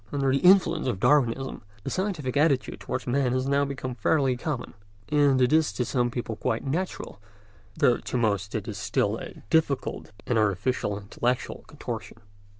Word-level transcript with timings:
Under 0.11 0.31
the 0.31 0.39
influence 0.39 0.87
of 0.87 0.99
Darwinism 0.99 1.61
the 1.83 1.91
scientific 1.91 2.35
attitude 2.35 2.79
towards 2.79 3.05
man 3.05 3.33
has 3.33 3.47
now 3.47 3.65
become 3.65 3.93
fairly 3.93 4.35
common, 4.35 4.73
and 5.09 5.39
is 5.53 5.71
to 5.73 5.85
some 5.85 6.09
people 6.09 6.35
quite 6.35 6.65
natural, 6.65 7.21
though 7.77 7.97
to 7.97 8.17
most 8.17 8.55
it 8.55 8.67
is 8.67 8.79
still 8.79 9.17
a 9.19 9.43
difficult 9.51 10.11
and 10.25 10.39
artificial 10.39 10.97
intellectual 10.97 11.65
contortion. 11.67 12.17